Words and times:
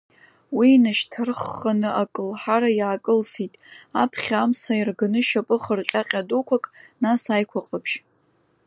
Уи 0.57 0.67
инашьҭарххны 0.75 1.89
акылҳара 2.01 2.69
иаакылсит 2.79 3.53
аԥхьа 4.01 4.37
амса 4.41 4.73
иарганы 4.77 5.19
шьапы 5.27 5.55
хырҟьаҟьа 5.63 6.27
дуқәак, 6.29 6.65
нас 7.03 7.21
аиқәа 7.33 7.67
ҟаԥшь. 7.67 7.95